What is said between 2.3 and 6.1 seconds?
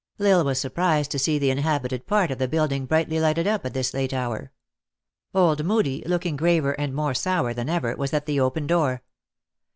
of the building brightly lighted up at this late hour. Old Moodie,